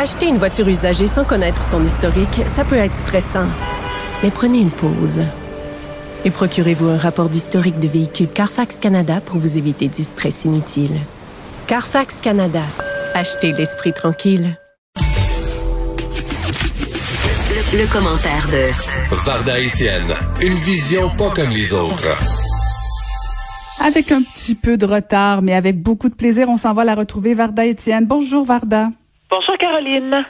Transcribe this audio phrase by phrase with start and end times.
[0.00, 3.48] Acheter une voiture usagée sans connaître son historique, ça peut être stressant.
[4.22, 5.24] Mais prenez une pause.
[6.24, 11.00] Et procurez-vous un rapport d'historique de véhicule Carfax Canada pour vous éviter du stress inutile.
[11.66, 12.62] Carfax Canada.
[13.12, 14.56] Achetez l'esprit tranquille.
[17.72, 18.70] Le, le commentaire de
[19.24, 22.06] Varda Étienne, une vision pas comme les autres.
[23.84, 26.94] Avec un petit peu de retard, mais avec beaucoup de plaisir, on s'en va la
[26.94, 28.06] retrouver, Varda Étienne.
[28.06, 28.90] Bonjour, Varda.
[29.30, 30.24] Bonjour, Caroline.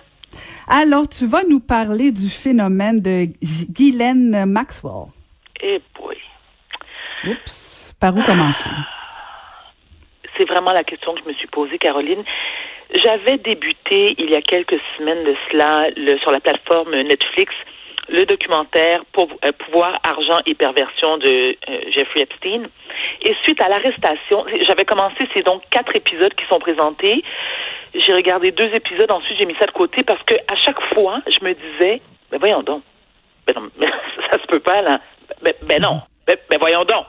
[0.66, 3.26] Alors, tu vas nous parler du phénomène de
[3.72, 5.06] Guylaine Maxwell.
[5.62, 6.16] Eh boy.
[7.28, 7.94] Oups.
[8.00, 8.70] Par où commencer?
[10.36, 12.24] C'est vraiment la question que je me suis posée, Caroline.
[12.92, 17.54] J'avais débuté il y a quelques semaines de cela le, sur la plateforme Netflix
[18.08, 22.68] le documentaire pour, euh, Pouvoir, argent et perversion de euh, Jeffrey Epstein.
[23.22, 27.22] Et suite à l'arrestation, j'avais commencé, c'est donc quatre épisodes qui sont présentés.
[27.94, 31.20] J'ai regardé deux épisodes, ensuite j'ai mis ça de côté parce que à chaque fois,
[31.26, 32.82] je me disais, ben voyons donc,
[33.46, 33.86] ben non, mais
[34.30, 35.00] ça se peut pas là,
[35.42, 37.06] ben, ben non, ben, ben, voyons donc.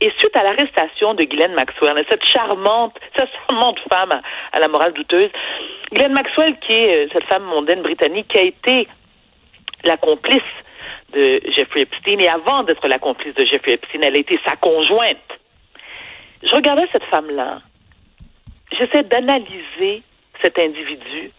[0.00, 4.20] Et suite à l'arrestation de Ghislaine Maxwell, cette charmante, cette charmante femme
[4.52, 5.30] à, la morale douteuse,
[5.92, 8.88] Ghislaine Maxwell, qui est euh, cette femme mondaine britannique, qui a été
[9.84, 10.42] la complice
[11.12, 14.56] de Jeffrey Epstein, et avant d'être la complice de Jeffrey Epstein, elle a été sa
[14.56, 15.18] conjointe.
[16.42, 17.60] Je regardais cette femme-là,
[18.78, 20.02] j'essaie d'analyser
[20.40, 21.30] cet individu,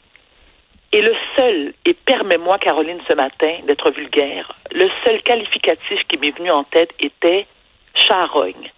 [0.91, 6.37] et le seul, et permets-moi, Caroline, ce matin, d'être vulgaire, le seul qualificatif qui m'est
[6.37, 7.47] venu en tête était
[7.95, 8.71] charogne.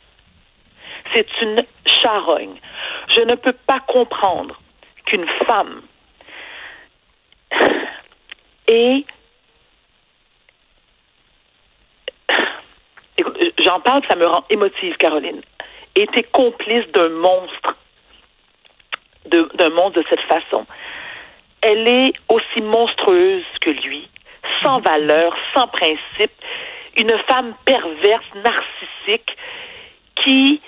[1.14, 2.56] C'est une charogne.
[3.10, 4.60] Je ne peux pas comprendre
[5.06, 5.82] qu'une femme
[13.18, 15.42] Écoute, j'en parle, ça me rend émotive, Caroline.
[15.96, 17.75] Était complice d'un monstre,
[19.56, 20.66] d'un monstre de cette façon.
[21.62, 24.08] Elle est aussi monstrueuse que lui,
[24.64, 26.32] sans valeur, sans principe,
[26.98, 29.36] une femme perverse, narcissique,
[30.24, 30.62] qui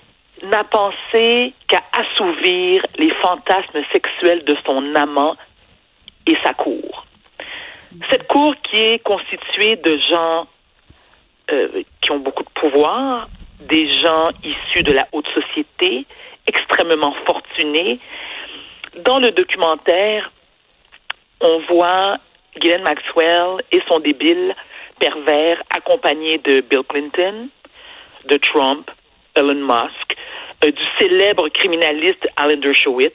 [0.43, 5.35] n'a pensé qu'à assouvir les fantasmes sexuels de son amant
[6.27, 7.05] et sa cour.
[8.09, 10.47] Cette cour qui est constituée de gens
[11.51, 13.29] euh, qui ont beaucoup de pouvoir,
[13.61, 16.05] des gens issus de la haute société,
[16.45, 17.99] extrêmement fortunés.
[18.99, 20.31] Dans le documentaire,
[21.41, 22.17] on voit
[22.57, 24.55] Ghislaine Maxwell et son débile
[24.99, 27.49] pervers accompagné de Bill Clinton,
[28.25, 28.89] de Trump,
[29.35, 30.15] Elon Musk,
[30.65, 33.13] euh, du célèbre criminaliste Alan Dershowitz,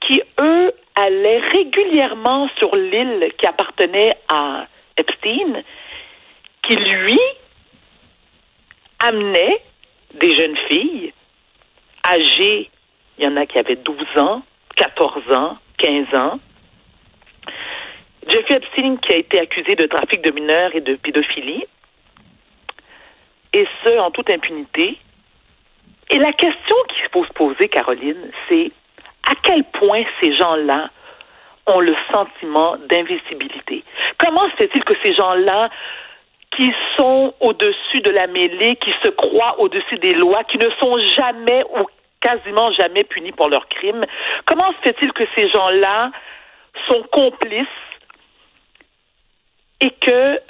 [0.00, 5.62] qui, eux, allaient régulièrement sur l'île qui appartenait à Epstein,
[6.62, 7.18] qui, lui,
[9.04, 9.62] amenait
[10.14, 11.12] des jeunes filles
[12.06, 12.70] âgées,
[13.18, 14.42] il y en a qui avaient 12 ans,
[14.78, 16.38] 14 ans, 15 ans.
[18.28, 21.64] Jeffrey Epstein qui a été accusé de trafic de mineurs et de pédophilie,
[23.54, 24.98] et ce, en toute impunité.
[26.10, 28.70] Et la question qu'il faut se poser, Caroline, c'est
[29.28, 30.90] à quel point ces gens-là
[31.66, 33.82] ont le sentiment d'invisibilité?
[34.18, 35.70] Comment se fait-il que ces gens-là
[36.56, 40.98] qui sont au-dessus de la mêlée, qui se croient au-dessus des lois, qui ne sont
[41.16, 41.84] jamais ou
[42.20, 44.04] quasiment jamais punis pour leurs crimes.
[44.44, 46.10] Comment se fait-il que ces gens-là
[46.88, 47.66] sont complices
[49.80, 50.40] et que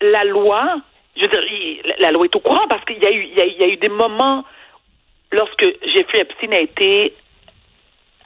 [0.00, 0.80] la loi,
[1.16, 4.44] je veux dire, la loi est au courant parce qu'il y a eu, des moments
[5.32, 5.64] lorsque
[5.94, 7.14] Jeffrey Epstein a été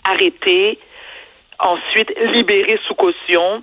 [0.04, 0.78] arrêté,
[1.58, 3.62] ensuite libéré sous caution,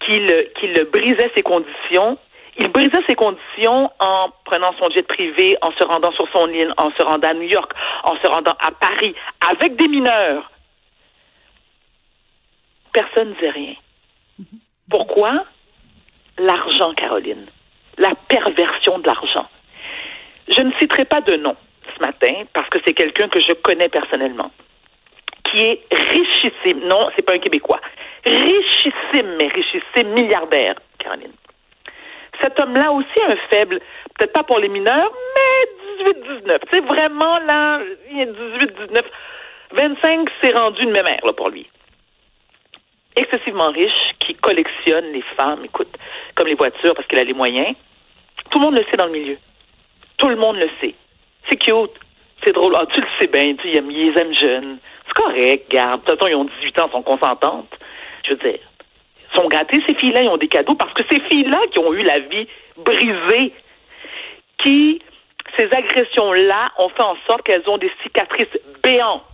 [0.00, 2.18] qu'il qu'il brisait ses conditions.
[2.60, 6.72] Il brisait ses conditions en prenant son jet privé, en se rendant sur son île,
[6.76, 7.72] en se rendant à New York,
[8.04, 9.14] en se rendant à Paris,
[9.50, 10.50] avec des mineurs.
[12.92, 13.74] Personne ne disait rien.
[14.90, 15.44] Pourquoi?
[16.38, 17.46] L'argent, Caroline.
[17.96, 19.48] La perversion de l'argent.
[20.48, 21.56] Je ne citerai pas de nom
[21.96, 24.50] ce matin parce que c'est quelqu'un que je connais personnellement,
[25.44, 26.86] qui est richissime.
[26.86, 27.80] Non, c'est pas un Québécois
[28.24, 31.32] richissime, mais richissime, milliardaire, Caroline.
[32.42, 33.80] Cet homme-là aussi a un faible,
[34.18, 36.58] peut-être pas pour les mineurs, mais 18-19.
[36.72, 39.02] C'est vraiment là, il a 18-19.
[39.72, 41.68] 25, c'est rendu une mémère là, pour lui.
[43.16, 45.94] Excessivement riche, qui collectionne les femmes, écoute,
[46.34, 47.74] comme les voitures parce qu'il a les moyens.
[48.50, 49.38] Tout le monde le sait dans le milieu.
[50.16, 50.94] Tout le monde le sait.
[51.48, 51.92] C'est cute.
[52.44, 52.74] C'est drôle.
[52.76, 54.78] Ah, tu le sais bien, tu, ils les aiment jeunes.
[55.06, 56.00] C'est correct, garde.
[56.02, 57.72] De toute façon, ils ont 18 ans, sont consentantes.
[58.24, 58.60] Je veux dire,
[59.34, 62.02] sont gâtés, ces filles-là, ils ont des cadeaux parce que ces filles-là qui ont eu
[62.02, 63.52] la vie brisée,
[64.62, 65.00] qui,
[65.56, 69.24] ces agressions-là, ont fait en sorte qu'elles ont des cicatrices béantes.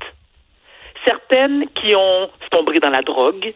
[1.04, 3.54] certaines qui ont tombé dans la drogue,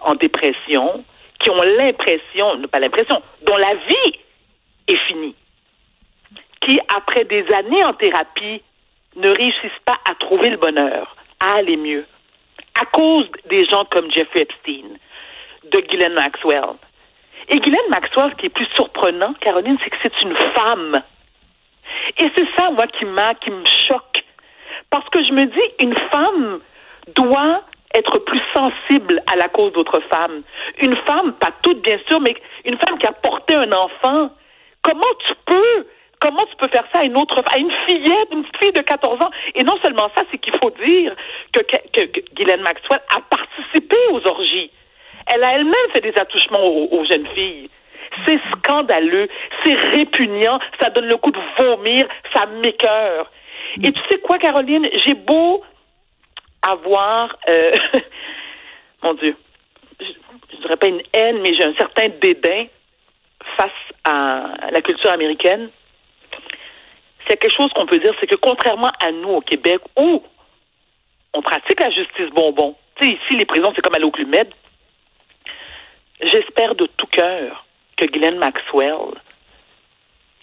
[0.00, 1.02] en dépression,
[1.40, 4.18] qui ont l'impression, pas l'impression, dont la vie
[4.88, 5.34] est finie,
[6.60, 8.62] qui, après des années en thérapie,
[9.16, 12.04] ne réussissent pas à trouver le bonheur, à aller mieux,
[12.80, 14.98] à cause des gens comme Jeffrey Epstein,
[15.70, 16.76] de Ghislaine Maxwell.
[17.48, 21.02] Et Ghislaine Maxwell, ce qui est plus surprenant, Caroline, c'est que c'est une femme.
[22.18, 24.24] Et c'est ça, moi, qui m'a, qui me choque.
[24.90, 26.60] Parce que je me dis, une femme
[27.14, 27.62] doit
[27.94, 30.42] être plus sensible à la cause d'autres femmes.
[30.80, 32.34] Une femme, pas toutes bien sûr, mais
[32.64, 34.30] une femme qui a porté un enfant.
[34.82, 35.86] Comment tu peux
[36.20, 39.20] comment tu peux faire ça à une autre, à une fillette, une fille de 14
[39.20, 39.30] ans?
[39.54, 41.14] Et non seulement ça, c'est qu'il faut dire
[41.52, 44.70] que, que, que Guylaine Maxwell a participé aux orgies.
[45.26, 47.70] Elle a elle-même fait des attouchements aux, jeunes filles.
[48.26, 49.28] C'est scandaleux,
[49.64, 53.30] c'est répugnant, ça donne le coup de vomir, ça m'écœure.
[53.82, 55.64] Et tu sais quoi, Caroline, j'ai beau
[56.62, 57.72] avoir, euh,
[59.02, 59.36] mon Dieu,
[60.00, 60.06] je,
[60.56, 62.66] ne dirais pas une haine, mais j'ai un certain dédain
[63.56, 63.70] face
[64.04, 65.70] à la culture américaine.
[67.26, 70.22] C'est quelque chose qu'on peut dire, c'est que contrairement à nous au Québec, où
[71.32, 74.10] on pratique la justice bonbon, tu sais, ici, les prisons, c'est comme aller au
[76.20, 77.64] J'espère de tout cœur
[77.96, 79.14] que Glenn Maxwell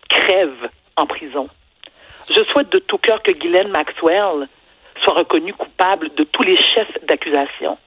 [0.09, 1.47] crève en prison.
[2.29, 4.47] Je souhaite de tout cœur que Glenn Maxwell
[5.03, 7.77] soit reconnu coupable de tous les chefs d'accusation.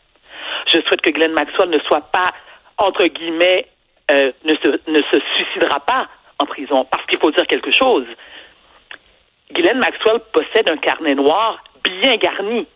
[0.66, 2.32] Je souhaite que Glenn Maxwell ne soit pas,
[2.78, 3.66] entre guillemets,
[4.10, 6.08] euh, ne, se, ne se suicidera pas
[6.38, 6.84] en prison.
[6.90, 8.06] Parce qu'il faut dire quelque chose.
[9.52, 12.66] Glenn Maxwell possède un carnet noir bien garni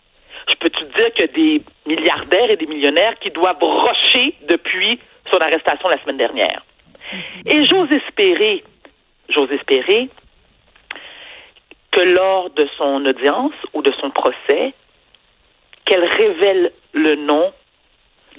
[0.48, 4.98] je peux te dire a des milliardaires et des millionnaires qui doivent rocher depuis
[5.30, 6.62] son arrestation la semaine dernière?
[7.46, 8.64] Et j'ose espérer,
[9.28, 10.08] j'ose espérer
[11.92, 14.74] que lors de son audience ou de son procès,
[15.84, 17.52] qu'elle révèle le nom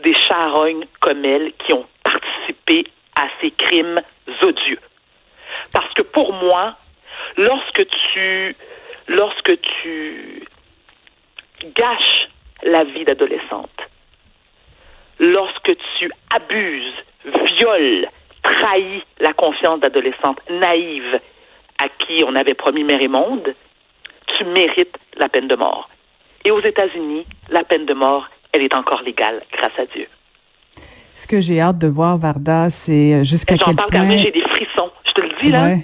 [0.03, 2.85] des charognes comme elle qui ont participé
[3.15, 4.01] à ces crimes
[4.43, 4.79] odieux.
[5.73, 6.75] Parce que pour moi,
[7.37, 8.55] lorsque tu,
[9.07, 10.47] lorsque tu
[11.75, 12.29] gâche
[12.63, 13.69] la vie d'adolescente.
[15.19, 16.93] Lorsque tu abuses,
[17.57, 18.07] violes,
[18.43, 21.19] trahis la confiance d'adolescente naïve
[21.77, 23.53] à qui on avait promis mère et monde,
[24.37, 25.89] tu mérites la peine de mort.
[26.45, 30.07] Et aux États-Unis, la peine de mort, elle est encore légale, grâce à Dieu.
[31.15, 33.85] Ce que j'ai hâte de voir, Varda, c'est jusqu'à quel point...
[33.91, 34.89] J'en parle j'ai des frissons.
[35.05, 35.63] Je te le dis, là.
[35.63, 35.79] Ouais,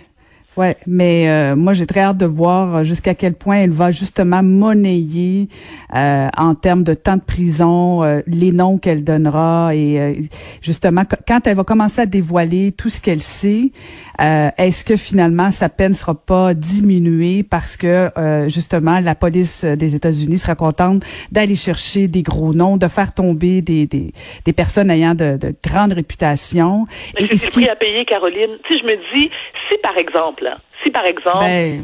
[0.87, 5.49] mais euh, moi j'ai très hâte de voir jusqu'à quel point elle va justement monnayer
[5.93, 10.19] euh, en termes de temps de prison euh, les noms qu'elle donnera et
[10.61, 13.71] justement quand elle va commencer à dévoiler tout ce qu'elle sait,
[14.19, 18.09] est-ce que finalement sa peine sera pas diminuée parce que
[18.47, 23.61] justement la police des États-Unis sera contente d'aller chercher des gros noms, de faire tomber
[23.61, 24.13] des des,
[24.45, 26.85] des personnes ayant de, de grandes réputations?
[27.19, 27.67] Mais et, ce qui...
[27.67, 28.57] à payer, Caroline.
[28.69, 29.29] Si je me dis,
[29.69, 30.44] si par exemple
[30.85, 31.83] si par exemple, ben,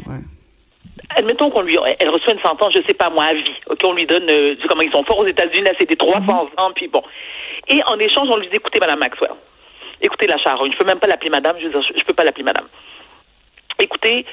[1.16, 3.92] admettons qu'on lui, elle reçoit une sentence, je sais pas moi, à vie, ok, on
[3.92, 6.30] lui donne, euh, comment ils sont forts aux États-Unis, là, c'était 300 mhm.
[6.30, 7.02] ans, puis bon.
[7.68, 9.32] Et en échange, on lui dit, écoutez, Madame Maxwell,
[10.00, 12.24] écoutez la charogne, je peux même pas l'appeler Madame, je veux dire, je, peux pas
[12.24, 12.66] l'appeler Madame.
[13.78, 14.24] Écoutez,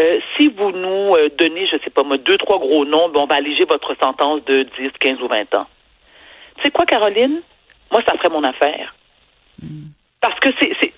[0.00, 3.20] euh, si vous nous euh, donnez, je sais pas moi, deux, trois gros noms, ben,
[3.20, 5.66] on va alléger votre sentence de 10, 15 ou 20 ans.
[6.56, 7.40] Tu sais quoi, Caroline?
[7.90, 8.94] Moi, ça ferait mon affaire.
[9.62, 9.88] Mm.
[10.20, 10.92] Parce que c'est,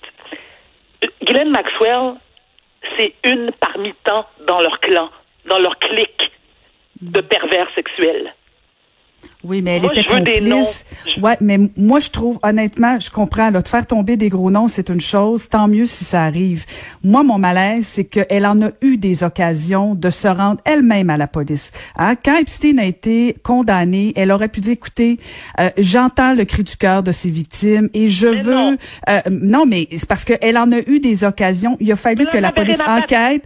[1.23, 2.15] Glenn Maxwell,
[2.97, 5.09] c'est une parmi tant dans leur clan,
[5.45, 6.31] dans leur clique
[7.01, 8.33] de pervers sexuels.
[9.43, 10.85] Oui, mais elle était complice.
[11.21, 14.67] Ouais, mais moi je trouve honnêtement, je comprends là, de faire tomber des gros noms,
[14.67, 16.65] c'est une chose, tant mieux si ça arrive.
[17.03, 21.17] Moi mon malaise, c'est qu'elle en a eu des occasions de se rendre elle-même à
[21.17, 21.71] la police.
[21.97, 22.15] Hein?
[22.23, 25.19] Quand Epstein a été condamné, elle aurait pu dire écoutez,
[25.59, 28.77] euh, j'entends le cri du cœur de ses victimes et je veux non.
[29.09, 32.37] Euh, non mais c'est parce qu'elle en a eu des occasions, il a fallu que
[32.37, 33.45] la police enquête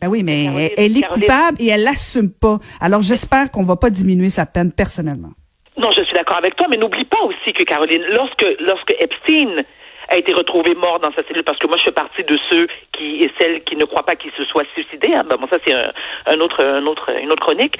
[0.00, 2.58] ben oui, mais elle, est coupable et elle l'assume pas.
[2.80, 5.32] Alors j'espère qu'on va pas diminuer sa peine personnellement.
[5.78, 9.64] Non, je suis d'accord avec toi, mais n'oublie pas aussi que Caroline, lorsque lorsque Epstein
[10.08, 12.68] a été retrouvé mort dans sa cellule, parce que moi je fais partie de ceux
[12.92, 15.12] qui et celles qui ne croient pas qu'il se soit suicidé.
[15.14, 15.24] Hein.
[15.28, 17.76] Ben, bon, ça c'est un, autre un autre une autre chronique.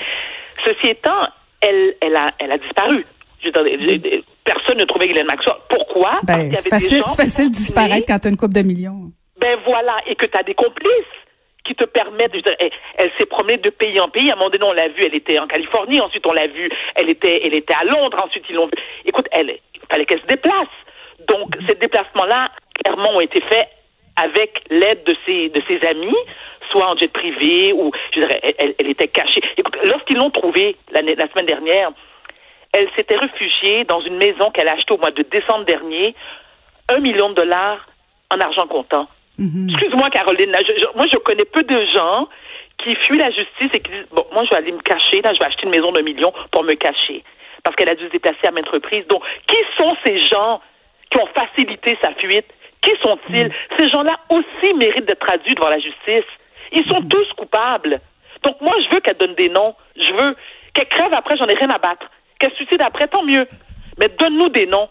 [0.64, 1.28] Ceci étant,
[1.61, 3.06] elle elle a elle a disparu.
[4.44, 5.56] personne ne trouvait Ghislaine Maxwell.
[5.68, 6.16] Pourquoi?
[6.25, 9.12] Ben, c'est facile, facile de disparaître quand tu as une coupe de millions.
[9.40, 11.25] Ben voilà, et que tu as des complices
[11.66, 14.30] qui te permettent, de, elle, elle s'est promenée de pays en pays.
[14.30, 16.00] À un moment donné, on l'a vu, elle était en Californie.
[16.00, 18.18] Ensuite, on l'a vu, elle était, elle était à Londres.
[18.25, 18.73] Ensuite, ils l'ont vu.
[19.04, 20.68] Écoute, elle, il fallait qu'elle se déplace.
[21.28, 22.50] Donc, ces déplacements-là,
[22.82, 23.68] clairement, ont été faits
[24.16, 26.16] avec l'aide de ses, de ses amis,
[26.70, 29.40] soit en jet privé ou, je dirais, elle, elle était cachée.
[29.56, 31.90] Écoute, lorsqu'ils l'ont trouvée la, la semaine dernière,
[32.73, 36.14] elle s'était réfugiée dans une maison qu'elle a achetée au mois de décembre dernier,
[36.88, 37.87] un million de dollars
[38.30, 39.08] en argent comptant.
[39.38, 39.71] Mm-hmm.
[39.71, 40.52] Excuse-moi, Caroline,
[40.95, 42.28] moi je connais peu de gens
[42.78, 45.33] qui fuient la justice et qui disent bon, moi je vais aller me cacher, là
[45.35, 47.23] je vais acheter une maison d'un million pour me cacher
[47.62, 49.07] parce qu'elle a dû se déplacer à maintes reprises.
[49.09, 50.61] Donc, qui sont ces gens
[51.11, 52.47] qui ont facilité sa fuite?
[52.81, 53.49] Qui sont-ils?
[53.49, 53.52] Mm.
[53.78, 56.31] Ces gens-là aussi méritent d'être traduits devant la justice.
[56.73, 57.09] Ils sont mm.
[57.09, 58.00] tous coupables.
[58.45, 59.75] Donc moi je veux qu'elle donne des noms.
[59.97, 60.37] Je veux
[60.75, 62.07] qu'elle crève après, j'en ai rien à battre.
[62.38, 63.47] Qu'elle suicide après, tant mieux.
[63.99, 64.88] Mais donne-nous des noms.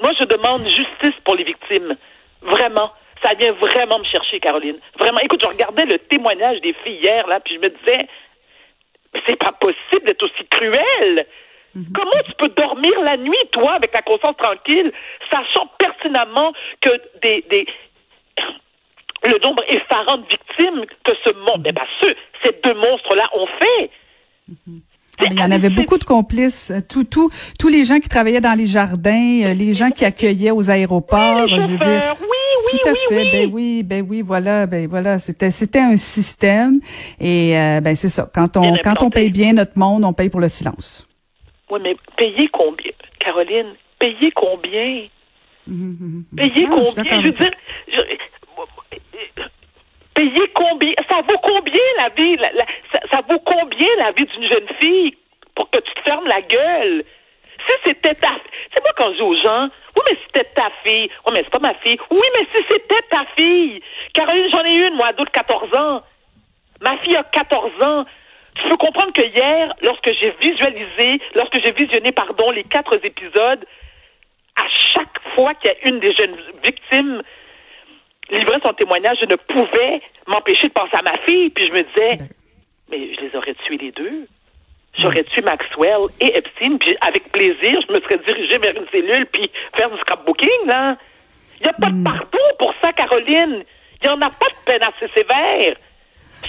[0.00, 1.94] Moi, je demande justice pour les victimes.
[2.42, 2.92] Vraiment.
[3.22, 4.78] Ça vient vraiment me chercher, Caroline.
[4.98, 5.20] Vraiment.
[5.20, 8.06] Écoute, je regardais le témoignage des filles hier, là, puis je me disais,
[9.26, 11.26] c'est pas possible d'être aussi cruel.
[11.74, 11.84] Mhm.
[11.94, 14.92] Comment tu peux dormir la nuit, toi, avec ta conscience tranquille,
[15.30, 16.90] sachant pertinemment que
[17.22, 17.66] des, des
[19.22, 21.84] le nombre effarant de victimes que ce monde, eh ben,
[22.42, 23.90] ces deux monstres-là ont fait?
[24.48, 24.80] Mhm.
[25.18, 26.72] Ah, il y en avait beaucoup de complices.
[26.88, 30.50] Tout, tout, tous les gens qui travaillaient dans les jardins, euh, les gens qui accueillaient
[30.50, 32.16] aux aéroports, je veux dire.
[32.70, 33.24] Tout à fait.
[33.24, 33.30] Oui.
[33.32, 35.18] Ben oui, ben oui, voilà, ben voilà.
[35.18, 36.80] C'était, c'était un système.
[37.20, 38.28] Et euh, ben c'est ça.
[38.32, 41.06] Quand on, quand on paye bien notre monde, on paye pour le silence.
[41.70, 43.74] Oui, mais payer combien, Caroline?
[43.98, 45.06] Payer combien?
[45.66, 47.20] Mmh, mmh, Payer combien?
[47.20, 47.50] Je veux dire,
[50.14, 50.92] payer combien?
[51.08, 52.36] Ça vaut combien la vie?
[53.10, 55.16] Ça, vaut combien la vie d'une jeune fille
[55.54, 57.04] pour que tu te fermes la gueule?
[57.66, 58.28] Si c'était ta
[58.72, 61.50] c'est moi quand je dis aux gens, oui mais c'était ta fille, oui mais c'est
[61.50, 63.82] pas ma fille, oui mais si c'était ta fille,
[64.14, 66.02] Caroline j'en ai une moi ado de 14 ans,
[66.80, 68.04] ma fille a 14 ans.
[68.56, 73.64] Tu peux comprendre que hier, lorsque j'ai visualisé, lorsque j'ai visionné, pardon, les quatre épisodes,
[74.56, 77.22] à chaque fois qu'il y a une des jeunes victimes
[78.30, 81.50] livrait son témoignage, je ne pouvais m'empêcher de penser à ma fille.
[81.50, 82.18] Puis je me disais,
[82.90, 84.26] mais je les aurais tués les deux.
[84.98, 89.26] J'aurais tué Maxwell et Epstein, puis avec plaisir, je me serais dirigé vers une cellule,
[89.32, 90.96] puis faire du scrapbooking, là.
[91.60, 92.04] Il n'y a pas de hmm.
[92.04, 93.64] pardon pour ça, Caroline.
[94.02, 95.76] Il n'y en a pas de peine assez sévère.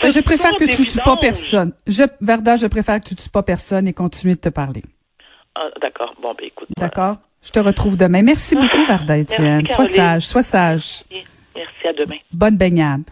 [0.03, 1.73] je préfère que tu ne tues pas personne.
[1.85, 4.83] Je, Verda, je préfère que tu ne tues pas personne et continue de te parler.
[5.55, 6.13] Ah, d'accord.
[6.21, 6.69] Bon, ben écoute.
[6.77, 7.17] D'accord?
[7.43, 8.21] Je te retrouve demain.
[8.21, 9.65] Merci beaucoup, Verda Étienne.
[9.65, 11.03] Sois sage, sois sage.
[11.55, 12.17] Merci, à demain.
[12.31, 13.03] Bonne baignade.